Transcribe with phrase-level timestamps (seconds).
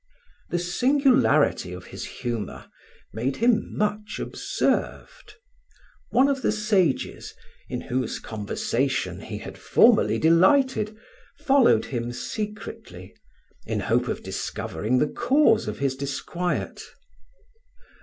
[0.49, 2.65] The singularity of his humour
[3.13, 5.35] made him much observed.
[6.09, 7.35] One of the sages,
[7.69, 10.97] in whose conversation he had formerly delighted,
[11.37, 13.13] followed him secretly,
[13.67, 16.81] in hope of discovering the cause of his disquiet.